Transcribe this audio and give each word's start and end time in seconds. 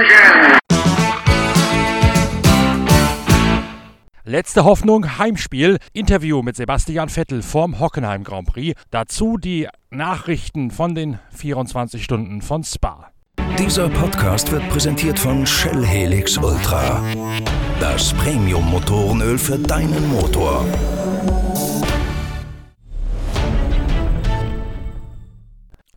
Attention! 0.00 0.58
Letzte 4.24 4.64
Hoffnung, 4.64 5.18
Heimspiel. 5.18 5.78
Interview 5.92 6.42
mit 6.42 6.56
Sebastian 6.56 7.08
Vettel 7.08 7.42
vom 7.42 7.80
Hockenheim 7.80 8.24
Grand 8.24 8.48
Prix. 8.48 8.80
Dazu 8.90 9.36
die 9.36 9.68
Nachrichten 9.90 10.70
von 10.70 10.94
den 10.94 11.18
24 11.32 12.02
Stunden 12.02 12.40
von 12.40 12.64
Spa. 12.64 13.10
Dieser 13.58 13.88
Podcast 13.90 14.50
wird 14.52 14.66
präsentiert 14.70 15.18
von 15.18 15.46
Shell 15.46 15.84
Helix 15.84 16.38
Ultra. 16.38 17.02
Das 17.80 18.14
Premium-Motorenöl 18.14 19.36
für 19.36 19.58
deinen 19.58 20.08
Motor. 20.08 20.64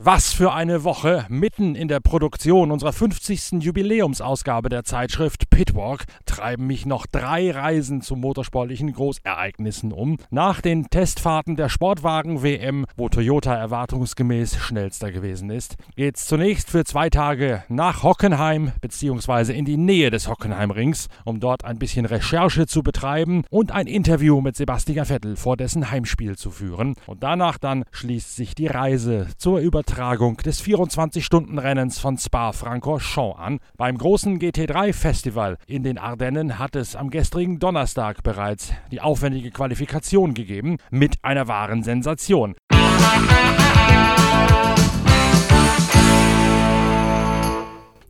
Was 0.06 0.34
für 0.34 0.52
eine 0.52 0.84
Woche! 0.84 1.26
Mitten 1.30 1.76
in 1.76 1.88
der 1.88 2.02
Produktion 2.02 2.72
unserer 2.72 2.92
50. 2.92 3.64
Jubiläumsausgabe 3.64 4.68
der 4.68 4.84
Zeitschrift 4.84 5.50
Pitwalk 5.50 6.04
treiben 6.26 6.68
mich 6.68 6.86
noch 6.86 7.06
drei 7.06 7.50
Reisen 7.52 8.02
zu 8.02 8.18
motorsportlichen 8.18 8.92
Großereignissen 8.92 9.94
um. 9.94 10.18
Nach 10.30 10.60
den 10.60 10.90
Testfahrten 10.90 11.56
der 11.56 11.70
Sportwagen-WM, 11.70 12.86
wo 12.98 13.08
Toyota 13.08 13.56
erwartungsgemäß 13.56 14.58
schnellster 14.58 15.10
gewesen 15.14 15.50
ist, 15.50 15.78
geht's 15.96 16.28
zunächst 16.28 16.70
für 16.70 16.84
zwei 16.84 17.10
Tage 17.10 17.64
nach 17.70 18.04
Hockenheim 18.04 18.74
bzw. 18.82 19.54
in 19.54 19.64
die 19.64 19.78
Nähe 19.78 20.10
des 20.10 20.28
Hockenheimrings, 20.28 21.08
um 21.24 21.40
dort 21.40 21.64
ein 21.64 21.80
bisschen 21.80 22.06
Recherche 22.06 22.68
zu 22.68 22.84
betreiben 22.84 23.46
und 23.50 23.72
ein 23.72 23.88
Interview 23.88 24.42
mit 24.42 24.58
Sebastian 24.58 25.06
Vettel 25.06 25.38
vor 25.38 25.56
dessen 25.56 25.92
Heimspiel 25.92 26.36
zu 26.36 26.52
führen. 26.52 26.96
Und 27.06 27.24
danach 27.24 27.58
dann 27.58 27.86
schließt 27.92 28.36
sich 28.36 28.54
die 28.54 28.68
Reise 28.68 29.28
zur 29.38 29.60
Übertragung 29.60 29.93
Übertragung 29.94 30.38
des 30.38 30.60
24-Stunden-Rennens 30.64 32.00
von 32.00 32.18
Spa-Francorchamps 32.18 33.38
an. 33.38 33.60
Beim 33.78 33.96
großen 34.00 34.40
GT3-Festival 34.40 35.60
in 35.68 35.84
den 35.84 36.00
Ardennen 36.00 36.58
hat 36.58 36.76
es 36.76 36.96
am 36.96 37.12
gestrigen 37.12 37.60
Donnerstag 37.60 38.24
bereits 38.24 38.74
die 38.92 39.02
aufwendige 39.02 39.52
Qualifikation 39.52 40.34
gegeben, 40.34 40.78
mit 40.90 41.18
einer 41.22 41.48
wahren 41.48 41.84
Sensation. 41.84 42.56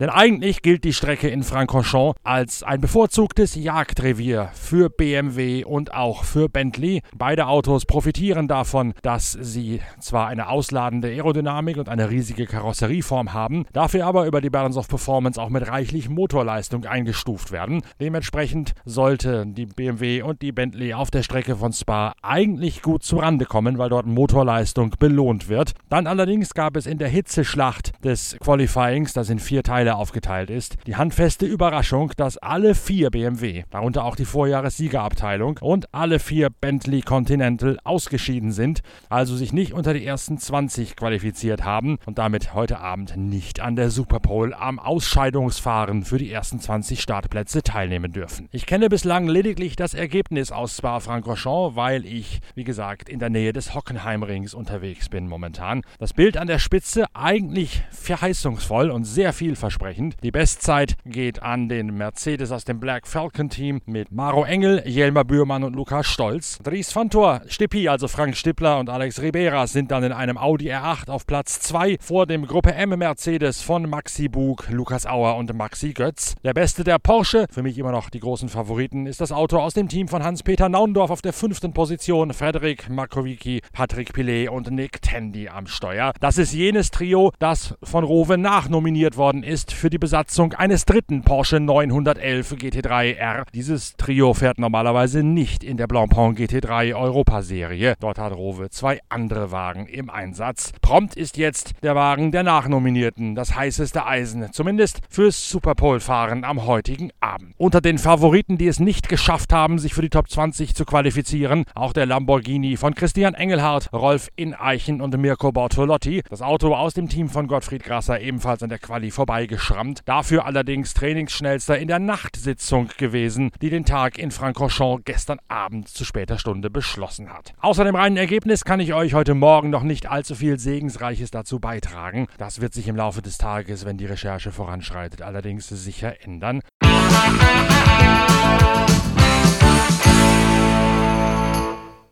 Denn 0.04 0.10
eigentlich 0.10 0.62
gilt 0.62 0.84
die 0.84 0.92
Strecke 0.92 1.30
in 1.30 1.44
Francorchamps 1.44 2.20
als 2.26 2.62
ein 2.62 2.82
bevorzugtes 2.82 3.56
Jagdrevier 3.56 4.50
für 4.54 4.90
BMW 4.90 5.64
und 5.64 5.94
auch 5.94 6.26
für 6.26 6.50
Bentley. 6.50 7.02
Beide 7.16 7.48
Autos 7.48 7.86
profitieren 7.86 8.50
davon, 8.50 8.96
dass 9.02 9.32
sie 9.32 9.80
zwar 10.02 10.28
eine 10.28 10.50
ausladende 10.50 11.08
Aerodynamik 11.08 11.78
und 11.78 11.88
eine 11.88 12.10
riesige 12.10 12.48
Karosserieform 12.48 13.32
haben, 13.32 13.64
dafür 13.72 14.06
aber 14.06 14.26
über 14.26 14.42
die 14.42 14.50
Balance 14.50 14.78
of 14.78 14.90
Performance 14.90 15.42
auch 15.42 15.48
mit 15.48 15.70
reichlich 15.70 16.10
Motorleistung 16.10 16.84
eingestuft 16.84 17.54
werden. 17.54 17.82
Dementsprechend 18.02 18.74
sollte 18.84 19.46
die 19.48 19.68
BMW 19.68 20.22
und 20.22 20.42
die 20.42 20.52
Bentley 20.52 20.94
auf 20.94 21.12
der 21.12 21.24
Strecke 21.24 21.56
von 21.56 21.72
Spa 21.72 22.12
eigentlich 22.22 22.82
gut 22.82 23.04
zurande 23.04 23.46
kommen, 23.46 23.78
weil 23.78 23.88
dort 23.88 24.06
Motorleistung 24.06 24.96
belohnt 25.00 25.48
wird. 25.48 25.72
Dann 25.88 26.08
allerdings 26.08 26.54
gab 26.54 26.76
es 26.76 26.88
in 26.88 26.98
der 26.98 27.08
Hitzeschlacht 27.08 27.94
des 28.04 28.36
Qualifyings, 28.42 29.14
das 29.14 29.30
in 29.30 29.40
vier 29.40 29.64
Teile 29.64 29.93
aufgeteilt 29.98 30.50
ist, 30.50 30.78
die 30.88 30.96
handfeste 30.96 31.46
Überraschung, 31.46 32.12
dass 32.18 32.38
alle 32.38 32.76
vier 32.76 33.10
BMW, 33.10 33.64
darunter 33.70 34.06
auch 34.06 34.16
die 34.16 34.26
Vorjahressiegerabteilung 34.26 35.60
und 35.62 35.94
alle 35.94 36.20
vier 36.20 36.50
Bentley 36.50 37.02
Continental 37.02 37.78
ausgeschieden 37.84 38.52
sind, 38.52 38.82
also 39.10 39.36
sich 39.36 39.54
nicht 39.54 39.74
unter 39.74 39.94
die 39.94 40.06
ersten 40.06 40.38
20 40.38 40.96
qualifiziert 40.96 41.64
haben 41.64 41.98
und 42.06 42.18
damit 42.18 42.54
heute 42.54 42.80
Abend 42.80 43.18
nicht 43.18 43.60
an 43.60 43.76
der 43.76 43.90
Superpole 43.90 44.58
am 44.58 44.80
Ausscheidungsfahren 44.80 46.04
für 46.06 46.18
die 46.18 46.32
ersten 46.32 46.60
20 46.60 47.02
Startplätze 47.02 47.62
teilnehmen 47.62 48.12
dürfen. 48.12 48.50
Ich 48.52 48.66
kenne 48.66 48.90
bislang 48.90 49.28
lediglich 49.28 49.76
das 49.76 49.94
Ergebnis 49.94 50.52
aus 50.52 50.78
Spa-Francorchamps, 50.78 51.76
weil 51.76 52.06
ich, 52.06 52.40
wie 52.56 52.64
gesagt, 52.64 53.10
in 53.10 53.20
der 53.20 53.30
Nähe 53.30 53.54
des 53.54 53.76
Hockenheimrings 53.76 54.54
unterwegs 54.54 55.10
bin 55.10 55.28
momentan. 55.28 55.82
Das 56.00 56.14
Bild 56.14 56.38
an 56.38 56.48
der 56.48 56.60
Spitze 56.60 57.06
eigentlich 57.14 57.84
verheißungsvoll 57.92 58.90
und 58.90 59.06
sehr 59.06 59.34
vielversprechend 59.34 59.73
ansprechend. 59.74 60.16
Die 60.22 60.32
Bestzeit 60.32 60.96
geht 61.04 61.42
an 61.42 61.68
den 61.68 61.98
Mercedes 61.98 62.52
aus 62.52 62.64
dem 62.64 62.80
Black 62.80 63.08
Falcon 63.08 63.50
Team 63.50 63.82
mit 63.88 64.12
Maro 64.12 64.44
Engel, 64.44 64.84
Jelmer 64.86 65.24
Bührmann 65.24 65.64
und 65.64 65.76
Lukas 65.76 66.06
Stolz. 66.06 66.60
Dries 66.64 66.96
van 66.96 67.10
Tor, 67.10 67.42
Stippi, 67.48 67.90
also 67.90 68.08
Frank 68.08 68.38
Stippler 68.38 68.78
und 68.78 68.90
Alex 68.90 69.20
Ribera 69.22 69.66
sind 69.66 69.90
dann 69.90 70.04
in 70.04 70.12
einem 70.12 70.38
Audi 70.38 70.72
R8 70.72 71.10
auf 71.10 71.26
Platz 71.26 71.60
2 71.62 71.98
vor 72.00 72.28
dem 72.28 72.46
Gruppe 72.46 72.76
M 72.76 72.90
Mercedes 73.00 73.64
von 73.64 73.90
Maxi 73.90 74.28
Bug, 74.28 74.68
Lukas 74.70 75.08
Auer 75.08 75.38
und 75.38 75.52
Maxi 75.56 75.94
Götz. 75.94 76.36
Der 76.44 76.54
beste 76.54 76.84
der 76.84 77.00
Porsche, 77.00 77.48
für 77.50 77.64
mich 77.64 77.78
immer 77.80 77.92
noch 77.92 78.12
die 78.12 78.20
großen 78.20 78.50
Favoriten, 78.50 79.08
ist 79.08 79.22
das 79.22 79.32
Auto 79.32 79.58
aus 79.58 79.74
dem 79.74 79.88
Team 79.88 80.08
von 80.08 80.24
Hans-Peter 80.24 80.70
Naundorf 80.70 81.10
auf 81.10 81.24
der 81.24 81.34
fünften 81.34 81.74
Position. 81.74 82.32
Frederik 82.34 82.90
Markowicki, 82.90 83.62
Patrick 83.72 84.14
Pilet 84.14 84.50
und 84.50 84.70
Nick 84.70 85.02
Tandy 85.02 85.50
am 85.50 85.66
Steuer. 85.66 86.14
Das 86.20 86.38
ist 86.38 86.54
jenes 86.54 86.92
Trio, 86.92 87.32
das 87.40 87.76
von 87.82 88.04
Rowe 88.04 88.38
nachnominiert 88.38 89.18
worden 89.18 89.42
ist 89.42 89.63
für 89.72 89.90
die 89.90 89.98
Besatzung 89.98 90.54
eines 90.54 90.86
dritten 90.86 91.22
Porsche 91.22 91.60
911 91.60 92.52
GT3 92.54 93.16
R. 93.16 93.46
Dieses 93.54 93.96
Trio 93.96 94.34
fährt 94.34 94.60
normalerweise 94.60 95.24
nicht 95.24 95.64
in 95.64 95.78
der 95.78 95.88
Blancpain 95.88 96.36
GT3 96.36 96.94
Europaserie. 96.96 97.96
Dort 98.00 98.20
hat 98.20 98.34
Rowe 98.34 98.70
zwei 98.70 99.00
andere 99.10 99.52
Wagen 99.52 99.88
im 99.88 100.10
Einsatz. 100.10 100.74
Prompt 100.82 101.16
ist 101.16 101.38
jetzt 101.38 101.72
der 101.82 101.96
Wagen 101.96 102.32
der 102.32 102.44
Nachnominierten, 102.44 103.36
das 103.36 103.56
heißeste 103.56 104.06
Eisen, 104.06 104.52
zumindest 104.52 105.00
fürs 105.10 105.50
Superpole-Fahren 105.50 106.44
am 106.44 106.66
heutigen 106.66 107.12
Abend. 107.20 107.54
Unter 107.58 107.80
den 107.80 107.98
Favoriten, 107.98 108.58
die 108.58 108.68
es 108.68 108.80
nicht 108.80 109.10
geschafft 109.10 109.54
haben, 109.54 109.80
sich 109.80 109.94
für 109.94 110.02
die 110.02 110.10
Top 110.10 110.30
20 110.30 110.76
zu 110.76 110.86
qualifizieren, 110.86 111.64
auch 111.74 111.94
der 111.94 112.06
Lamborghini 112.06 112.78
von 112.78 112.96
Christian 112.96 113.34
Engelhardt, 113.34 113.92
Rolf 113.94 114.30
Ineichen 114.36 115.02
und 115.02 115.18
Mirko 115.18 115.52
Bortolotti. 115.52 116.22
Das 116.30 116.42
Auto 116.42 116.76
aus 116.76 116.94
dem 116.94 117.10
Team 117.10 117.30
von 117.30 117.48
Gottfried 117.48 117.84
Grasser 117.84 118.20
ebenfalls 118.20 118.62
an 118.62 118.70
der 118.70 118.80
Quali 118.80 119.10
vorbeigeschaut 119.10 119.53
geschrammt, 119.54 120.02
dafür 120.06 120.48
allerdings 120.48 120.96
Trainingsschnellster 120.96 121.78
in 121.78 121.88
der 121.88 122.00
Nachtsitzung 122.00 122.90
gewesen, 122.98 123.52
die 123.62 123.70
den 123.70 123.86
Tag 123.86 124.18
in 124.18 124.32
Francorchamps 124.32 125.04
gestern 125.06 125.38
Abend 125.48 125.88
zu 125.88 126.06
später 126.06 126.40
Stunde 126.40 126.72
beschlossen 126.72 127.32
hat. 127.32 127.54
Außer 127.60 127.84
dem 127.84 127.96
reinen 127.96 128.18
Ergebnis 128.18 128.66
kann 128.66 128.80
ich 128.80 128.96
euch 128.96 129.14
heute 129.14 129.36
Morgen 129.36 129.70
noch 129.70 129.84
nicht 129.84 130.10
allzu 130.10 130.34
viel 130.34 130.58
Segensreiches 130.58 131.30
dazu 131.30 131.60
beitragen. 131.60 132.26
Das 132.40 132.62
wird 132.62 132.74
sich 132.74 132.88
im 132.88 132.96
Laufe 132.96 133.22
des 133.22 133.38
Tages, 133.38 133.86
wenn 133.86 133.98
die 133.98 134.08
Recherche 134.08 134.52
voranschreitet, 134.52 135.22
allerdings 135.22 135.68
sicher 135.68 136.24
ändern. 136.24 136.62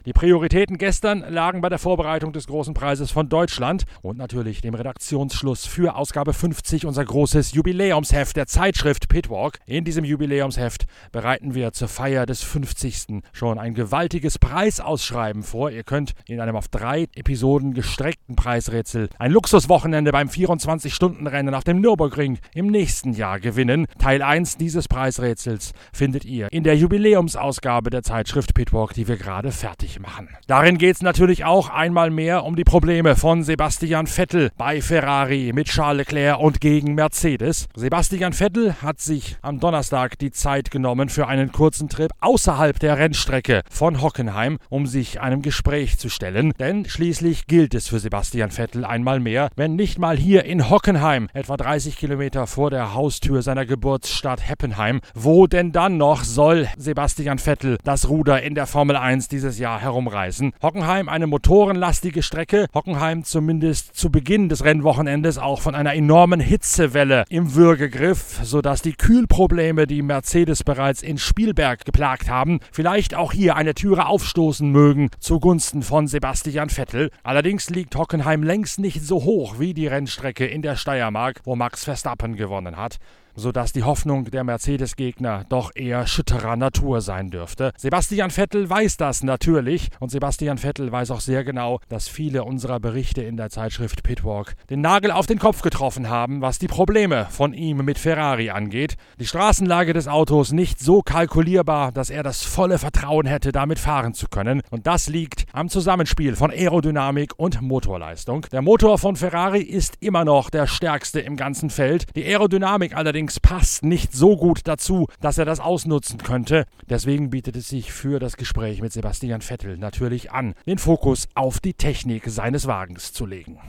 Die 0.08 0.14
Prioritäten 0.14 0.80
gestern 0.80 1.24
lagen 1.30 1.62
bei 1.62 1.70
der 1.70 1.78
Vorbereitung 1.78 2.34
des 2.34 2.48
Großen 2.48 2.74
Preises 2.74 3.12
von 3.12 3.30
Deutschland 3.30 3.84
und 4.02 4.18
natürlich 4.18 4.60
dem 4.62 4.74
Redaktionsschluss 4.74 5.68
für 5.68 5.96
Ausgabe 5.96 6.34
50, 6.34 6.88
unser 6.88 7.06
großes 7.06 7.52
Jubiläumsheft 7.52 8.36
der 8.36 8.48
Zeitschrift 8.48 9.10
Pitwalk. 9.10 9.60
In 9.68 9.86
diesem 9.86 10.04
Jubiläumsheft 10.04 10.88
bereiten 11.12 11.54
wir 11.54 11.74
zur 11.74 11.88
Feier 11.88 12.26
des 12.26 12.42
50. 12.42 13.22
schon 13.32 13.60
ein 13.60 13.76
gewaltiges 13.76 14.40
Preisausschreiben 14.40 15.44
vor. 15.44 15.70
Ihr 15.70 15.84
könnt 15.84 16.14
in 16.26 16.40
einem 16.40 16.56
auf 16.56 16.68
drei 16.68 17.08
Episoden 17.14 17.76
gestreckten 17.76 18.36
Preisrätsel 18.36 19.08
ein 19.20 19.32
Luxuswochenende 19.32 20.12
beim 20.12 20.30
24-Stunden-Rennen 20.30 21.54
auf 21.54 21.64
dem 21.64 21.80
Nürburgring 21.80 22.40
im 22.56 22.68
nächsten 22.68 23.14
Jahr 23.14 23.40
gewinnen. 23.40 23.86
Teil 24.00 24.24
1 24.24 24.58
dieses 24.58 24.88
Preisrätsels 24.88 25.74
findet 25.94 26.26
ihr 26.26 26.52
in 26.52 26.64
der 26.64 26.76
Jubiläumsausgabe 26.76 27.92
der 27.92 28.02
Zeitschrift 28.02 28.56
Pitwalk, 28.56 28.96
die 28.96 29.08
wir 29.08 29.18
gerade 29.18 29.52
fertig 29.52 29.91
machen. 30.00 30.29
Darin 30.47 30.78
geht 30.78 30.96
es 30.96 31.02
natürlich 31.02 31.46
auch 31.46 31.70
einmal 31.70 32.09
mehr 32.09 32.43
um 32.43 32.55
die 32.55 32.64
Probleme 32.64 33.16
von 33.16 33.43
Sebastian 33.43 34.08
Vettel 34.08 34.52
bei 34.58 34.82
Ferrari 34.82 35.52
mit 35.53 35.67
Charles 35.67 36.08
Leclerc 36.08 36.40
und 36.40 36.61
gegen 36.61 36.96
Mercedes. 36.96 37.67
Sebastian 37.76 38.34
Vettel 38.34 38.76
hat 38.82 38.99
sich 38.99 39.38
am 39.41 39.59
Donnerstag 39.59 40.17
die 40.20 40.32
Zeit 40.32 40.72
genommen 40.72 41.09
für 41.09 41.28
einen 41.28 41.52
kurzen 41.52 41.90
Trip 41.90 42.11
außerhalb 42.20 42.79
der 42.79 42.97
Rennstrecke 42.97 43.61
von 43.70 44.02
Hockenheim, 44.02 44.58
um 44.70 44.88
sich 44.88 45.22
einem 45.22 45.41
Gespräch 45.41 45.97
zu 45.97 46.09
stellen. 46.09 46.53
Denn 46.59 46.85
schließlich 46.85 47.47
gilt 47.47 47.73
es 47.76 47.87
für 47.87 47.99
Sebastian 47.99 48.52
Vettel 48.52 48.85
einmal 48.85 49.20
mehr, 49.20 49.49
wenn 49.55 49.76
nicht 49.76 49.99
mal 49.99 50.17
hier 50.17 50.46
in 50.46 50.70
Hockenheim, 50.70 51.29
etwa 51.34 51.58
30 51.58 51.97
Kilometer 51.97 52.47
vor 52.47 52.70
der 52.70 52.94
Haustür 52.94 53.41
seiner 53.41 53.66
Geburtsstadt 53.66 54.47
Heppenheim, 54.47 55.02
wo 55.14 55.47
denn 55.47 55.72
dann 55.72 55.97
noch 55.97 56.23
soll 56.23 56.67
Sebastian 56.78 57.40
Vettel 57.40 57.78
das 57.84 58.09
Ruder 58.09 58.41
in 58.41 58.55
der 58.55 58.67
Formel 58.67 58.96
1 58.96 59.28
dieses 59.28 59.59
Jahr 59.59 59.81
herumreißen. 59.82 60.54
Hockenheim 60.62 61.10
eine 61.10 61.28
motorenlastige 61.28 62.24
Strecke. 62.24 62.68
Hockenheim 62.74 63.24
zumindest 63.24 63.96
zu 63.96 64.10
Beginn 64.10 64.50
des 64.50 64.64
Rennwochenendes 64.64 65.38
auch 65.38 65.62
von 65.62 65.76
einer 65.76 65.94
enormen 65.94 66.40
Hitzewelle 66.40 67.26
im 67.30 67.56
Würgegriff, 67.56 68.40
sodass 68.44 68.82
die 68.82 68.94
Kühlprobleme, 68.94 69.88
die 69.88 70.02
Mercedes 70.02 70.64
bereits 70.64 71.02
in 71.02 71.18
Spielberg 71.18 71.86
geplagt 71.86 72.30
haben, 72.30 72.60
vielleicht 72.72 73.16
auch 73.16 73.34
hier 73.34 73.56
eine 73.56 73.74
Türe 73.74 74.06
aufstoßen 74.06 74.70
mögen 74.70 75.10
zugunsten 75.20 75.84
von 75.84 76.08
Sebastian 76.08 76.70
Vettel. 76.70 77.12
Allerdings 77.24 77.70
liegt 77.70 77.96
Hockenheim 77.96 78.44
längst 78.44 78.80
nicht 78.80 79.02
so 79.02 79.24
hoch 79.24 79.60
wie 79.60 79.74
die 79.74 79.88
Rennstrecke 79.88 80.46
in 80.46 80.62
der 80.62 80.76
Steiermark, 80.76 81.42
wo 81.44 81.56
Max 81.56 81.84
Verstappen 81.84 82.36
gewonnen 82.36 82.78
hat. 82.78 83.00
Sodass 83.36 83.74
die 83.74 83.84
Hoffnung 83.84 84.26
der 84.26 84.44
Mercedes-Gegner 84.44 85.46
doch 85.50 85.72
eher 85.76 86.08
schütterer 86.08 86.56
Natur 86.56 87.02
sein 87.02 87.30
dürfte. 87.30 87.72
Sebastian 87.78 88.32
Vettel 88.32 88.70
weiß 88.70 88.98
das 88.98 89.24
natürlich 89.24 89.90
und 90.00 90.10
Sebastian 90.10 90.58
Vettel 90.58 90.92
weiß 90.92 91.12
auch 91.12 91.22
sehr 91.22 91.44
genau, 91.44 91.80
dass 91.90 92.08
viele 92.08 92.44
unserer 92.44 92.80
Berichte 92.80 93.22
in 93.22 93.38
der 93.38 93.50
Zeitschrift 93.50 94.04
Pitwalk 94.04 94.56
den 94.70 94.82
Nagel 94.82 95.12
auf 95.12 95.28
den 95.28 95.40
Kopf 95.40 95.62
getroffen 95.62 96.10
haben, 96.10 96.42
was 96.42 96.60
die 96.60 96.68
Probleme 96.68 97.28
von 97.30 97.54
ihm 97.54 97.78
mit 97.78 97.98
Ferrari 97.98 98.50
angeht. 98.50 98.98
Die 99.20 99.28
Straßenlage 99.28 99.94
des 99.94 100.08
Autos 100.08 100.52
nicht 100.52 100.80
so 100.80 101.02
kalkulierbar, 101.02 101.92
dass 101.92 102.10
er 102.10 102.24
das 102.24 102.44
volle 102.44 102.78
Vertrauen 102.78 103.26
hätte, 103.26 103.52
damit 103.52 103.80
fahren 103.80 104.14
zu 104.14 104.28
können. 104.28 104.62
Und 104.70 104.88
das 104.88 105.08
liegt 105.08 105.41
am 105.53 105.70
Zusammenspiel 105.70 106.36
von 106.36 106.52
Aerodynamik 106.52 107.34
und 107.38 107.62
Motorleistung. 107.62 108.46
Der 108.52 108.62
Motor 108.62 108.98
von 108.98 109.16
Ferrari 109.16 109.62
ist 109.62 109.98
immer 110.00 110.26
noch 110.26 110.50
der 110.50 110.68
stärkste 110.68 111.20
im 111.20 111.36
ganzen 111.36 111.70
Feld. 111.70 112.06
Die 112.16 112.26
Aerodynamik 112.26 112.96
allerdings 112.96 113.40
passt 113.40 113.84
nicht 113.84 114.14
so 114.14 114.38
gut 114.38 114.62
dazu, 114.66 115.08
dass 115.20 115.38
er 115.38 115.46
das 115.46 115.59
ausnutzen 115.59 116.20
könnte. 116.20 116.66
Deswegen 116.90 117.30
bietet 117.30 117.56
es 117.56 117.70
sich 117.70 117.92
für 117.92 118.20
das 118.20 118.38
Gespräch 118.38 118.82
mit 118.82 118.92
Sebastian 118.92 119.42
Vettel 119.42 119.78
natürlich 119.78 120.32
an, 120.32 120.53
den 120.66 120.78
Fokus 120.78 121.28
auf 121.36 121.59
die 121.59 121.74
Technik 121.74 122.24
seines 122.28 122.68
Wagens 122.68 123.14
zu 123.14 123.26
legen. 123.26 123.59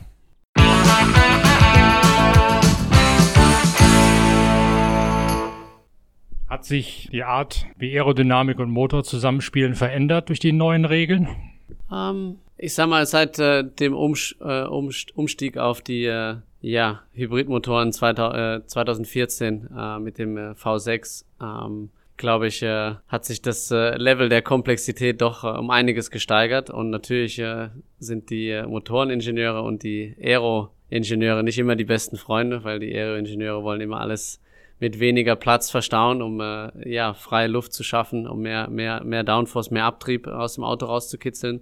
Hat 6.49 6.67
sich 6.67 7.09
die 7.11 7.25
Art, 7.25 7.67
wie 7.79 7.95
Aerodynamik 7.95 8.59
und 8.59 8.71
Motor 8.71 9.05
zusammenspielen, 9.05 9.75
verändert 9.75 10.29
durch 10.29 10.39
die 10.39 10.53
neuen 10.53 10.85
Regeln? 10.85 11.52
Ähm, 11.93 12.39
ich 12.57 12.75
sag 12.75 12.89
mal, 12.89 13.05
seit 13.07 13.39
äh, 13.39 13.65
dem 13.65 13.95
Umsch 13.95 14.37
äh, 14.41 14.65
Umstieg 14.65 15.59
auf 15.59 15.81
die 15.81 16.05
äh, 16.05 16.37
ja, 16.61 17.03
Hybridmotoren 17.13 17.93
2000, 17.93 18.71
2014 18.71 19.69
äh, 19.77 19.99
mit 19.99 20.19
dem 20.19 20.37
äh, 20.37 20.51
V6, 20.53 21.25
ähm, 21.41 21.91
glaube 22.17 22.47
ich, 22.47 22.63
äh, 22.63 22.95
hat 23.09 23.25
sich 23.25 23.43
das 23.43 23.71
äh, 23.71 23.97
Level 23.97 24.29
der 24.29 24.43
Komplexität 24.43 25.21
doch 25.21 25.45
äh, 25.45 25.49
um 25.49 25.71
einiges 25.71 26.11
gesteigert. 26.11 26.71
Und 26.71 26.91
natürlich 26.91 27.39
äh, 27.41 27.71
sind 27.99 28.31
die 28.31 28.51
äh, 28.51 28.67
Motoreningenieure 28.67 29.63
und 29.63 29.83
die 29.83 30.17
Aero-Ingenieure 30.23 31.43
nicht 31.43 31.59
immer 31.59 31.75
die 31.75 31.85
besten 31.85 32.17
Freunde, 32.17 32.63
weil 32.65 32.79
die 32.79 32.95
Aero-Ingenieure 32.95 33.65
wollen 33.65 33.81
immer 33.81 34.01
alles 34.01 34.41
mit 34.83 34.99
weniger 34.99 35.37
Platz 35.37 35.71
verstauen, 35.71 36.21
um 36.23 36.41
äh, 36.41 36.93
ja, 36.93 37.15
freie 37.15 37.47
Luft 37.47 37.73
zu 37.73 37.85
schaffen, 37.85 38.27
um 38.27 38.43
mehr, 38.43 38.69
mehr, 38.69 39.05
mehr 39.05 39.23
Downforce, 39.23 39.71
mehr 39.71 39.85
Abtrieb 39.85 40.27
aus 40.27 40.57
dem 40.57 40.65
Auto 40.65 40.87
rauszukitzeln 40.87 41.61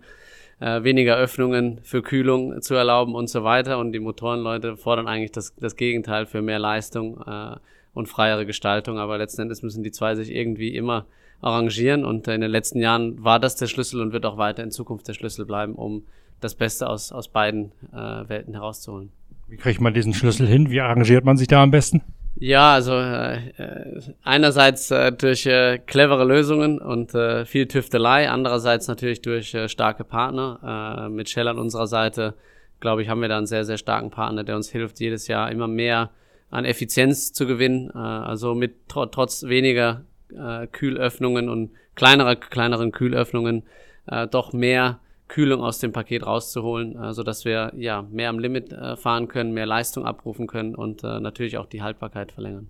äh, 0.58 0.82
weniger 0.84 1.16
Öffnungen 1.16 1.80
für 1.82 2.00
Kühlung 2.00 2.62
zu 2.62 2.74
erlauben 2.74 3.14
und 3.14 3.28
so 3.28 3.44
weiter. 3.44 3.78
Und 3.78 3.92
die 3.92 3.98
Motorenleute 3.98 4.78
fordern 4.78 5.06
eigentlich 5.06 5.32
das, 5.32 5.54
das 5.56 5.76
Gegenteil 5.76 6.24
für 6.24 6.40
mehr 6.40 6.58
Leistung 6.58 7.20
äh, 7.26 7.56
und 7.92 8.08
freiere 8.08 8.46
Gestaltung. 8.46 8.96
Aber 8.98 9.18
letzten 9.18 9.42
Endes 9.42 9.62
müssen 9.62 9.82
die 9.82 9.92
zwei 9.92 10.14
sich 10.14 10.34
irgendwie 10.34 10.74
immer 10.74 11.04
arrangieren. 11.42 12.06
Und 12.06 12.26
in 12.26 12.40
den 12.40 12.50
letzten 12.50 12.78
Jahren 12.78 13.22
war 13.22 13.38
das 13.38 13.54
der 13.54 13.66
Schlüssel 13.66 14.00
und 14.00 14.14
wird 14.14 14.24
auch 14.24 14.38
weiter 14.38 14.62
in 14.62 14.70
Zukunft 14.70 15.08
der 15.08 15.12
Schlüssel 15.12 15.44
bleiben, 15.44 15.74
um 15.74 16.04
das 16.40 16.54
Beste 16.54 16.88
aus, 16.88 17.12
aus 17.12 17.28
beiden 17.28 17.72
äh, 17.92 18.28
Welten 18.28 18.54
herauszuholen. 18.54 19.10
Wie 19.46 19.58
kriegt 19.58 19.82
man 19.82 19.92
diesen 19.92 20.14
Schlüssel 20.14 20.46
hin? 20.46 20.70
Wie 20.70 20.80
arrangiert 20.80 21.26
man 21.26 21.36
sich 21.36 21.48
da 21.48 21.62
am 21.62 21.70
besten? 21.70 22.00
Ja, 22.42 22.72
also 22.72 22.94
äh, 22.94 23.50
äh, 23.58 24.00
einerseits 24.22 24.90
äh, 24.90 25.12
durch 25.12 25.44
äh, 25.44 25.76
clevere 25.76 26.24
Lösungen 26.24 26.78
und 26.80 27.14
äh, 27.14 27.44
viel 27.44 27.68
Tüftelei, 27.68 28.30
andererseits 28.30 28.88
natürlich 28.88 29.20
durch 29.20 29.52
äh, 29.52 29.68
starke 29.68 30.04
Partner. 30.04 31.04
Äh, 31.06 31.10
mit 31.10 31.28
Shell 31.28 31.48
an 31.48 31.58
unserer 31.58 31.86
Seite, 31.86 32.32
glaube 32.80 33.02
ich, 33.02 33.10
haben 33.10 33.20
wir 33.20 33.28
da 33.28 33.36
einen 33.36 33.46
sehr, 33.46 33.66
sehr 33.66 33.76
starken 33.76 34.10
Partner, 34.10 34.42
der 34.42 34.56
uns 34.56 34.70
hilft, 34.70 35.00
jedes 35.00 35.28
Jahr 35.28 35.52
immer 35.52 35.68
mehr 35.68 36.12
an 36.48 36.64
Effizienz 36.64 37.34
zu 37.34 37.46
gewinnen. 37.46 37.90
Äh, 37.94 37.98
also 37.98 38.54
mit 38.54 38.88
tr 38.88 39.10
trotz 39.10 39.42
weniger 39.42 40.06
äh, 40.34 40.66
Kühlöffnungen 40.66 41.50
und 41.50 41.72
kleinerer, 41.94 42.36
kleineren 42.36 42.90
Kühlöffnungen 42.90 43.64
äh, 44.06 44.26
doch 44.26 44.54
mehr 44.54 45.00
Kühlung 45.30 45.62
aus 45.62 45.78
dem 45.78 45.92
Paket 45.92 46.26
rauszuholen, 46.26 47.00
äh, 47.02 47.12
so 47.14 47.22
dass 47.22 47.44
wir 47.44 47.72
ja 47.76 48.02
mehr 48.10 48.28
am 48.28 48.38
Limit 48.38 48.72
äh, 48.72 48.96
fahren 48.96 49.28
können, 49.28 49.54
mehr 49.54 49.64
Leistung 49.64 50.04
abrufen 50.04 50.46
können 50.46 50.74
und 50.74 51.02
äh, 51.04 51.20
natürlich 51.20 51.56
auch 51.56 51.66
die 51.66 51.82
Haltbarkeit 51.82 52.32
verlängern. 52.32 52.68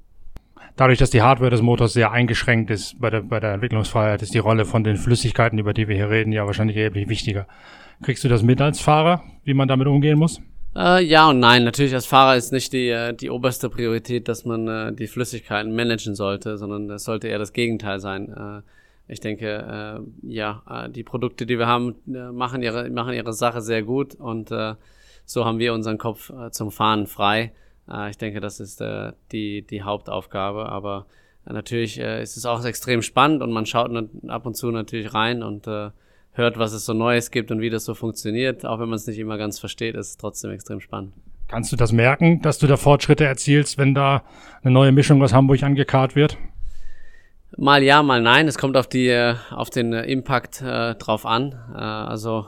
Dadurch, 0.77 0.99
dass 0.99 1.11
die 1.11 1.23
Hardware 1.23 1.51
des 1.51 1.63
Motors 1.63 1.95
sehr 1.95 2.13
eingeschränkt 2.13 2.71
ist 2.71 3.01
bei 3.01 3.09
der, 3.09 3.23
bei 3.23 3.41
der 3.41 3.55
Entwicklungsfreiheit, 3.55 4.23
ist 4.23 4.35
die 4.35 4.39
Rolle 4.39 4.67
von 4.67 4.85
den 4.85 4.97
Flüssigkeiten, 4.97 5.59
über 5.59 5.73
die 5.73 5.89
wir 5.89 5.97
hier 5.97 6.11
reden, 6.11 6.33
ja 6.33 6.47
wahrscheinlich 6.47 6.77
erheblich 6.77 7.09
wichtiger. 7.09 7.47
Kriegst 8.03 8.25
du 8.25 8.29
das 8.29 8.43
mit 8.43 8.61
als 8.61 8.81
Fahrer, 8.81 9.25
wie 9.45 9.55
man 9.55 9.67
damit 9.67 9.87
umgehen 9.87 10.19
muss? 10.19 10.41
Äh, 10.77 11.03
ja 11.05 11.31
und 11.31 11.41
nein. 11.41 11.65
Natürlich 11.65 11.95
als 11.95 12.07
Fahrer 12.07 12.37
ist 12.37 12.53
nicht 12.53 12.73
die, 12.73 12.91
äh, 12.91 13.15
die 13.15 13.31
oberste 13.31 13.71
Priorität, 13.71 14.29
dass 14.29 14.45
man 14.45 14.69
äh, 14.69 14.93
die 14.93 15.07
Flüssigkeiten 15.07 15.75
managen 15.75 16.15
sollte, 16.15 16.59
sondern 16.59 16.89
das 16.89 17.05
sollte 17.05 17.29
eher 17.29 17.39
das 17.39 17.53
Gegenteil 17.53 18.01
sein. 18.01 18.29
Äh, 18.29 18.63
ich 19.11 19.21
denke, 19.21 19.47
äh, 19.47 20.29
ja, 20.33 20.63
äh, 20.69 20.89
die 20.89 21.03
Produkte, 21.03 21.45
die 21.45 21.59
wir 21.59 21.67
haben, 21.67 21.97
äh, 22.07 22.31
machen, 22.31 22.63
ihre, 22.63 22.89
machen 22.91 23.13
ihre 23.13 23.33
Sache 23.33 23.61
sehr 23.61 23.83
gut 23.83 24.15
und 24.15 24.51
äh, 24.53 24.75
so 25.25 25.45
haben 25.45 25.59
wir 25.59 25.75
unseren 25.75 25.99
Kopf 25.99 26.31
äh, 26.31 26.51
zum 26.51 26.71
Fahren 26.71 27.07
frei. 27.07 27.53
Äh, 27.91 28.11
ich 28.11 28.19
denke, 28.19 28.41
das 28.41 28.61
ist 28.61 28.81
äh, 28.81 29.13
die, 29.33 29.63
die 29.63 29.83
Hauptaufgabe, 29.83 30.69
aber 30.69 31.07
natürlich 31.45 31.99
äh, 31.99 32.23
ist 32.23 32.37
es 32.37 32.47
auch 32.47 32.65
extrem 32.65 33.03
spannend 33.03 33.43
und 33.43 33.51
man 33.51 33.67
schaut 33.67 33.91
ab 34.29 34.47
und 34.47 34.57
zu 34.57 34.71
natürlich 34.71 35.13
rein 35.13 35.43
und 35.43 35.67
äh, 35.67 35.91
hört, 36.33 36.59
was 36.59 36.73
es 36.73 36.85
so 36.85 36.93
Neues 36.93 37.33
gibt 37.33 37.51
und 37.51 37.61
wie 37.61 37.71
das 37.71 37.85
so 37.85 37.95
funktioniert. 37.95 38.65
Auch 38.65 38.79
wenn 38.79 38.89
man 38.89 38.97
es 38.97 39.07
nicht 39.09 39.19
immer 39.19 39.39
ganz 39.39 39.59
versteht, 39.59 39.97
ist 39.97 40.09
es 40.09 40.17
trotzdem 40.19 40.53
extrem 40.53 40.81
spannend. 40.81 41.15
Kannst 41.49 41.73
du 41.73 41.77
das 41.77 41.91
merken, 41.91 42.43
dass 42.43 42.59
du 42.59 42.69
da 42.69 42.77
Fortschritte 42.77 43.25
erzielst, 43.25 43.77
wenn 43.77 43.93
da 43.93 44.23
eine 44.63 44.73
neue 44.73 44.93
Mischung 44.93 45.21
aus 45.21 45.33
Hamburg 45.33 45.65
angekarrt 45.65 46.15
wird? 46.15 46.39
Mal 47.57 47.83
ja, 47.83 48.03
mal 48.03 48.23
nein. 48.23 48.47
Es 48.47 48.59
kommt 48.59 48.77
auf 48.77 48.87
die, 48.87 49.09
äh, 49.09 49.35
auf 49.51 49.71
den 49.71 49.93
äh, 49.93 50.05
Impact 50.05 50.63
äh, 50.63 50.95
drauf 50.95 51.27
an. 51.27 51.59
Äh, 51.75 51.79
also 51.79 52.47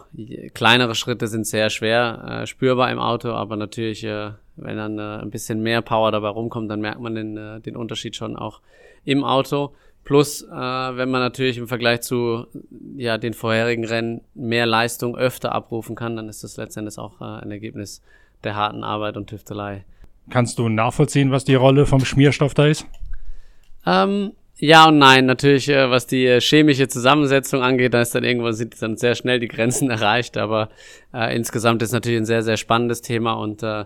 kleinere 0.54 0.94
Schritte 0.94 1.26
sind 1.26 1.46
sehr 1.46 1.70
schwer 1.70 2.43
äh, 2.43 2.46
spürbar 2.46 2.90
im 2.90 2.99
Auto, 2.99 3.31
aber 3.31 3.56
natürlich, 3.56 4.04
äh, 4.04 4.31
wenn 4.56 4.76
dann 4.76 4.99
äh, 4.99 5.22
ein 5.22 5.31
bisschen 5.31 5.60
mehr 5.62 5.82
Power 5.82 6.12
dabei 6.12 6.28
rumkommt, 6.28 6.70
dann 6.70 6.81
merkt 6.81 7.00
man 7.00 7.14
den, 7.14 7.37
äh, 7.37 7.60
den 7.60 7.76
Unterschied 7.76 8.14
schon 8.14 8.37
auch 8.37 8.60
im 9.04 9.25
Auto. 9.25 9.75
Plus, 10.04 10.43
äh, 10.43 10.50
wenn 10.50 11.10
man 11.10 11.20
natürlich 11.20 11.58
im 11.58 11.69
Vergleich 11.69 12.02
zu 12.02 12.46
ja, 12.96 13.19
den 13.19 13.34
vorherigen 13.34 13.84
Rennen 13.84 14.22
mehr 14.34 14.66
Leistung 14.66 15.16
öfter 15.16 15.52
abrufen 15.52 15.94
kann, 15.94 16.16
dann 16.16 16.28
ist 16.28 16.44
das 16.44 16.56
letztendlich 16.56 16.98
auch 16.98 17.20
äh, 17.20 17.43
ein 17.43 17.50
Ergebnis 17.50 18.03
der 18.44 18.56
harten 18.56 18.82
Arbeit 18.82 19.17
und 19.17 19.29
Tüftelei. 19.29 19.84
Kannst 20.31 20.58
du 20.58 20.69
nachvollziehen, 20.69 21.31
was 21.31 21.44
die 21.44 21.55
Rolle 21.55 21.86
vom 21.86 22.05
Schmierstoff 22.05 22.55
da 22.55 22.67
ist? 22.67 22.86
Ähm, 23.86 24.32
ja 24.56 24.88
und 24.88 24.98
nein. 24.98 25.26
Natürlich, 25.26 25.68
äh, 25.68 25.90
was 25.90 26.06
die 26.06 26.26
äh, 26.26 26.40
chemische 26.40 26.88
Zusammensetzung 26.88 27.62
angeht, 27.62 27.94
da 27.94 28.00
ist 28.00 28.14
dann 28.14 28.24
irgendwann 28.24 28.54
sind 28.54 28.80
dann 28.80 28.96
sehr 28.96 29.14
schnell 29.14 29.40
die 29.40 29.48
Grenzen 29.48 29.90
erreicht. 29.90 30.36
Aber 30.36 30.70
äh, 31.12 31.34
insgesamt 31.36 31.82
ist 31.82 31.92
natürlich 31.92 32.20
ein 32.20 32.26
sehr, 32.26 32.42
sehr 32.42 32.56
spannendes 32.56 33.02
Thema 33.02 33.34
und 33.34 33.62
äh, 33.62 33.84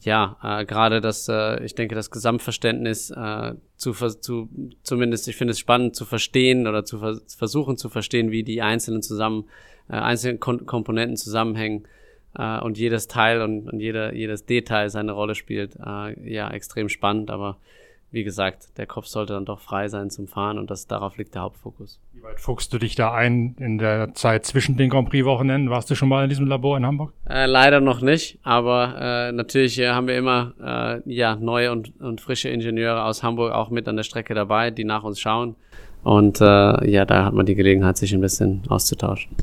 ja, 0.00 0.36
äh, 0.42 0.64
gerade 0.64 1.00
das, 1.00 1.28
äh, 1.28 1.64
ich 1.64 1.74
denke, 1.74 1.94
das 1.94 2.10
Gesamtverständnis 2.10 3.10
äh, 3.10 3.54
zu, 3.76 3.92
zu 3.92 4.48
zumindest, 4.82 5.28
ich 5.28 5.36
finde 5.36 5.52
es 5.52 5.58
spannend 5.58 5.96
zu 5.96 6.04
verstehen 6.04 6.66
oder 6.66 6.84
zu 6.84 6.98
vers 6.98 7.34
versuchen 7.36 7.76
zu 7.76 7.88
verstehen, 7.88 8.30
wie 8.30 8.42
die 8.42 8.62
einzelnen 8.62 9.02
zusammen, 9.02 9.48
äh, 9.88 9.94
einzelnen 9.94 10.40
Kon 10.40 10.66
Komponenten 10.66 11.16
zusammenhängen 11.16 11.86
äh, 12.36 12.60
und 12.60 12.78
jedes 12.78 13.08
Teil 13.08 13.42
und, 13.42 13.68
und 13.68 13.80
jeder, 13.80 14.14
jedes 14.14 14.46
Detail 14.46 14.90
seine 14.90 15.12
Rolle 15.12 15.34
spielt. 15.34 15.76
Äh, 15.76 16.32
ja, 16.32 16.50
extrem 16.50 16.88
spannend, 16.88 17.30
aber 17.30 17.58
wie 18.10 18.24
gesagt, 18.24 18.78
der 18.78 18.86
Kopf 18.86 19.06
sollte 19.06 19.34
dann 19.34 19.44
doch 19.44 19.60
frei 19.60 19.88
sein 19.88 20.10
zum 20.10 20.28
Fahren 20.28 20.58
und 20.58 20.70
das, 20.70 20.86
darauf 20.86 21.18
liegt 21.18 21.34
der 21.34 21.42
Hauptfokus. 21.42 22.00
Wie 22.12 22.22
weit 22.22 22.40
fuchst 22.40 22.72
du 22.72 22.78
dich 22.78 22.94
da 22.94 23.12
ein 23.12 23.54
in 23.58 23.78
der 23.78 24.14
Zeit 24.14 24.46
zwischen 24.46 24.76
den 24.76 24.90
Grand 24.90 25.10
Prix-Wochenenden? 25.10 25.70
Warst 25.70 25.90
du 25.90 25.94
schon 25.94 26.08
mal 26.08 26.24
in 26.24 26.28
diesem 26.30 26.46
Labor 26.46 26.76
in 26.76 26.86
Hamburg? 26.86 27.12
Äh, 27.28 27.46
leider 27.46 27.80
noch 27.80 28.00
nicht, 28.00 28.38
aber 28.42 28.94
äh, 28.98 29.32
natürlich 29.32 29.78
äh, 29.78 29.88
haben 29.88 30.06
wir 30.06 30.16
immer 30.16 30.52
äh, 31.06 31.12
ja, 31.12 31.36
neue 31.36 31.70
und, 31.70 32.00
und 32.00 32.20
frische 32.20 32.48
Ingenieure 32.48 33.04
aus 33.04 33.22
Hamburg 33.22 33.52
auch 33.52 33.70
mit 33.70 33.86
an 33.88 33.96
der 33.96 34.04
Strecke 34.04 34.34
dabei, 34.34 34.70
die 34.70 34.84
nach 34.84 35.04
uns 35.04 35.20
schauen. 35.20 35.54
Und 36.02 36.40
äh, 36.40 36.90
ja, 36.90 37.04
da 37.04 37.26
hat 37.26 37.34
man 37.34 37.44
die 37.44 37.54
Gelegenheit, 37.54 37.96
sich 37.96 38.14
ein 38.14 38.20
bisschen 38.20 38.62
auszutauschen. 38.68 39.36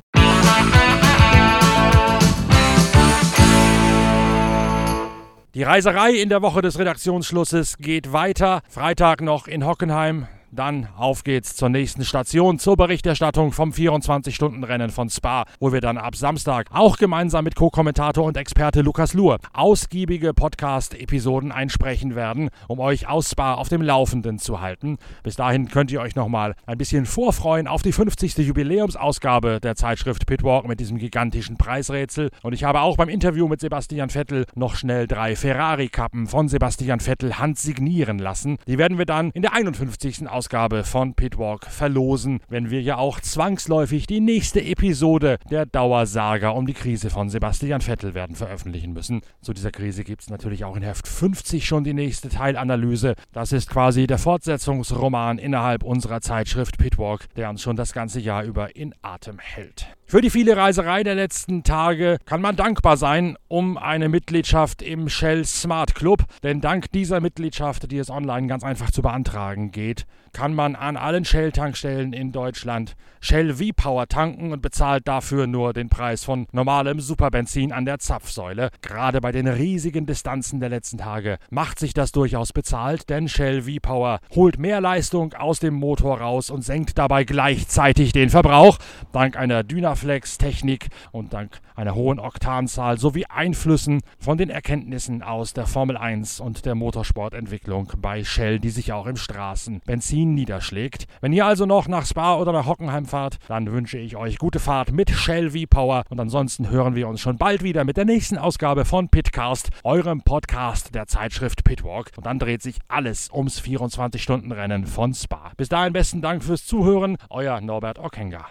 Die 5.55 5.63
Reiserei 5.63 6.11
in 6.11 6.27
der 6.27 6.41
Woche 6.41 6.61
des 6.61 6.77
Redaktionsschlusses 6.79 7.77
geht 7.77 8.11
weiter. 8.11 8.61
Freitag 8.67 9.21
noch 9.21 9.47
in 9.47 9.65
Hockenheim 9.65 10.27
dann 10.51 10.87
auf 10.97 11.23
geht's 11.23 11.55
zur 11.55 11.69
nächsten 11.69 12.05
Station, 12.05 12.59
zur 12.59 12.77
Berichterstattung 12.77 13.51
vom 13.51 13.71
24-Stunden-Rennen 13.71 14.89
von 14.89 15.09
Spa, 15.09 15.45
wo 15.59 15.73
wir 15.73 15.81
dann 15.81 15.97
ab 15.97 16.15
Samstag 16.15 16.67
auch 16.71 16.97
gemeinsam 16.97 17.43
mit 17.43 17.55
Co-Kommentator 17.55 18.23
und 18.23 18.37
Experte 18.37 18.81
Lukas 18.81 19.13
Luhr 19.13 19.37
ausgiebige 19.53 20.33
Podcast-Episoden 20.33 21.51
einsprechen 21.51 22.15
werden, 22.15 22.49
um 22.67 22.79
euch 22.79 23.07
aus 23.07 23.31
Spa 23.31 23.55
auf 23.55 23.69
dem 23.69 23.81
Laufenden 23.81 24.39
zu 24.39 24.61
halten. 24.61 24.97
Bis 25.23 25.35
dahin 25.35 25.67
könnt 25.67 25.91
ihr 25.91 26.01
euch 26.01 26.15
nochmal 26.15 26.55
ein 26.65 26.77
bisschen 26.77 27.05
vorfreuen 27.05 27.67
auf 27.67 27.81
die 27.81 27.91
50. 27.91 28.37
Jubiläumsausgabe 28.37 29.59
der 29.61 29.75
Zeitschrift 29.75 30.25
Pitwalk 30.25 30.67
mit 30.67 30.79
diesem 30.79 30.97
gigantischen 30.97 31.57
Preisrätsel. 31.57 32.29
Und 32.41 32.53
ich 32.53 32.63
habe 32.63 32.81
auch 32.81 32.97
beim 32.97 33.09
Interview 33.09 33.47
mit 33.47 33.59
Sebastian 33.59 34.09
Vettel 34.09 34.45
noch 34.55 34.75
schnell 34.75 35.07
drei 35.07 35.35
Ferrari-Kappen 35.35 36.27
von 36.27 36.47
Sebastian 36.47 36.99
Vettel 36.99 37.37
handsignieren 37.37 38.19
lassen. 38.19 38.57
Die 38.67 38.77
werden 38.77 38.97
wir 38.97 39.05
dann 39.05 39.31
in 39.31 39.41
der 39.41 39.53
51. 39.53 40.27
Ausgabe 40.27 40.44
von 40.83 41.15
Pitwalk 41.15 41.65
verlosen, 41.65 42.39
wenn 42.49 42.69
wir 42.69 42.81
ja 42.81 42.97
auch 42.97 43.19
zwangsläufig 43.19 44.07
die 44.07 44.19
nächste 44.19 44.61
Episode 44.63 45.37
der 45.49 45.65
Dauersaga 45.65 46.49
um 46.49 46.67
die 46.67 46.73
Krise 46.73 47.09
von 47.09 47.29
Sebastian 47.29 47.81
Vettel 47.81 48.13
werden 48.13 48.35
veröffentlichen 48.35 48.93
müssen. 48.93 49.21
Zu 49.41 49.53
dieser 49.53 49.71
Krise 49.71 50.03
gibt 50.03 50.21
es 50.21 50.29
natürlich 50.29 50.63
auch 50.63 50.75
in 50.75 50.83
Heft 50.83 51.07
50 51.07 51.65
schon 51.65 51.83
die 51.83 51.93
nächste 51.93 52.29
Teilanalyse. 52.29 53.15
Das 53.33 53.51
ist 53.51 53.69
quasi 53.69 54.07
der 54.07 54.19
Fortsetzungsroman 54.19 55.39
innerhalb 55.39 55.83
unserer 55.83 56.21
Zeitschrift 56.21 56.77
Pitwalk, 56.77 57.25
der 57.35 57.49
uns 57.49 57.61
schon 57.61 57.75
das 57.75 57.91
ganze 57.93 58.19
Jahr 58.19 58.43
über 58.43 58.75
in 58.75 58.93
Atem 59.01 59.39
hält. 59.39 59.87
Für 60.07 60.21
die 60.21 60.29
viele 60.29 60.55
Reiserei 60.55 61.03
der 61.03 61.15
letzten 61.15 61.63
Tage 61.63 62.17
kann 62.25 62.39
man 62.39 62.55
dankbar 62.55 62.95
sein 62.95 63.37
um 63.47 63.75
eine 63.75 64.07
Mitgliedschaft 64.07 64.83
im 64.83 65.09
Shell 65.09 65.45
Smart 65.45 65.95
Club, 65.95 66.25
denn 66.43 66.61
dank 66.61 66.91
dieser 66.91 67.21
Mitgliedschaft, 67.21 67.91
die 67.91 67.97
es 67.97 68.11
online 68.11 68.45
ganz 68.45 68.63
einfach 68.63 68.91
zu 68.91 69.01
beantragen 69.01 69.71
geht, 69.71 70.05
kann 70.35 70.53
man 70.53 70.75
an 70.75 70.97
allen 70.97 71.23
Shell-Tankstellen 71.23 72.11
in 72.11 72.33
Deutschland 72.33 72.97
Shell 73.21 73.55
V-Power 73.55 74.07
tanken 74.07 74.51
und 74.51 74.61
bezahlt 74.61 75.07
dafür 75.07 75.47
nur 75.47 75.71
den 75.71 75.87
Preis 75.87 76.25
von 76.25 76.45
normalem 76.51 76.99
Superbenzin 76.99 77.71
an 77.71 77.85
der 77.85 77.99
Zapfsäule. 77.99 78.69
Gerade 78.81 79.21
bei 79.21 79.31
den 79.31 79.47
riesigen 79.47 80.05
Distanzen 80.05 80.59
der 80.59 80.67
letzten 80.67 80.97
Tage 80.97 81.37
macht 81.49 81.79
sich 81.79 81.93
das 81.93 82.11
durchaus 82.11 82.51
bezahlt, 82.51 83.09
denn 83.09 83.29
Shell 83.29 83.61
V-Power 83.61 84.19
holt 84.35 84.59
mehr 84.59 84.81
Leistung 84.81 85.33
aus 85.33 85.59
dem 85.59 85.73
Motor 85.73 86.19
raus 86.19 86.49
und 86.49 86.63
senkt 86.63 86.97
dabei 86.97 87.23
gleichzeitig 87.23 88.11
den 88.11 88.29
Verbrauch, 88.29 88.77
dank 89.13 89.37
einer 89.37 89.63
Dynaflex-Technik 89.63 90.89
und 91.13 91.33
dank 91.33 91.61
einer 91.75 91.95
hohen 91.95 92.19
Oktanzahl 92.19 92.99
sowie 92.99 93.25
Einflüssen 93.25 94.01
von 94.19 94.37
den 94.37 94.49
Erkenntnissen 94.49 95.23
aus 95.23 95.53
der 95.53 95.65
Formel 95.65 95.97
1 95.97 96.41
und 96.41 96.65
der 96.65 96.75
Motorsportentwicklung 96.75 97.93
bei 97.97 98.23
Shell, 98.23 98.59
die 98.59 98.69
sich 98.69 98.91
auch 98.91 99.07
im 99.07 99.15
Straßenbenzin 99.15 100.24
niederschlägt. 100.33 101.05
Wenn 101.21 101.33
ihr 101.33 101.45
also 101.45 101.65
noch 101.65 101.87
nach 101.87 102.05
Spa 102.05 102.35
oder 102.35 102.51
nach 102.51 102.65
Hockenheim 102.65 103.05
fahrt, 103.05 103.37
dann 103.47 103.71
wünsche 103.71 103.97
ich 103.97 104.15
euch 104.15 104.37
gute 104.37 104.59
Fahrt 104.59 104.91
mit 104.91 105.09
Shell 105.09 105.51
V-Power 105.51 106.03
und 106.09 106.19
ansonsten 106.19 106.69
hören 106.69 106.95
wir 106.95 107.07
uns 107.07 107.21
schon 107.21 107.37
bald 107.37 107.63
wieder 107.63 107.83
mit 107.83 107.97
der 107.97 108.05
nächsten 108.05 108.37
Ausgabe 108.37 108.85
von 108.85 109.09
Pitcast, 109.09 109.69
eurem 109.83 110.21
Podcast 110.21 110.95
der 110.95 111.07
Zeitschrift 111.07 111.63
Pitwalk 111.63 112.11
und 112.17 112.25
dann 112.25 112.39
dreht 112.39 112.61
sich 112.61 112.79
alles 112.87 113.29
ums 113.31 113.61
24-Stunden-Rennen 113.61 114.85
von 114.85 115.13
Spa. 115.13 115.51
Bis 115.57 115.69
dahin 115.69 115.93
besten 115.93 116.21
Dank 116.21 116.43
fürs 116.43 116.65
Zuhören, 116.65 117.17
euer 117.29 117.61
Norbert 117.61 117.99
Okenga. 117.99 118.45